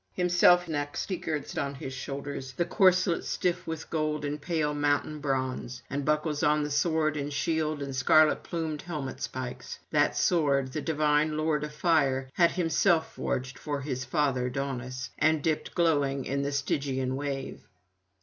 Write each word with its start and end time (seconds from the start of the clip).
Himself 0.13 0.67
next 0.67 1.09
he 1.09 1.17
girds 1.17 1.55
on 1.59 1.75
his 1.75 1.93
shoulders 1.93 2.53
the 2.53 2.65
corslet 2.65 3.23
stiff 3.23 3.67
with 3.67 3.91
gold 3.91 4.25
and 4.25 4.41
pale 4.41 4.73
mountain 4.73 5.19
bronze, 5.19 5.83
and 5.91 6.03
buckles 6.03 6.41
on 6.41 6.63
the 6.63 6.71
sword 6.71 7.15
and 7.15 7.31
shield 7.31 7.83
and 7.83 7.95
scarlet 7.95 8.41
plumed 8.41 8.83
[90 8.87 8.93
124]helmet 9.13 9.19
spikes: 9.21 9.79
that 9.91 10.17
sword 10.17 10.71
the 10.73 10.81
divine 10.81 11.37
Lord 11.37 11.63
of 11.63 11.71
Fire 11.75 12.27
had 12.33 12.49
himself 12.53 13.13
forged 13.13 13.59
for 13.59 13.81
his 13.81 14.03
father 14.03 14.49
Daunus 14.49 15.11
and 15.19 15.43
dipped 15.43 15.75
glowing 15.75 16.25
in 16.25 16.41
the 16.41 16.51
Stygian 16.51 17.15
wave. 17.15 17.61